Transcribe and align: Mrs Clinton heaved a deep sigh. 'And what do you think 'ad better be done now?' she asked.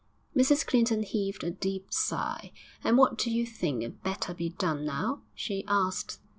Mrs 0.35 0.65
Clinton 0.65 1.03
heaved 1.03 1.43
a 1.43 1.51
deep 1.51 1.93
sigh. 1.93 2.51
'And 2.83 2.97
what 2.97 3.19
do 3.19 3.29
you 3.29 3.45
think 3.45 3.83
'ad 3.83 4.01
better 4.01 4.33
be 4.33 4.49
done 4.49 4.83
now?' 4.83 5.21
she 5.35 5.63
asked. 5.67 6.17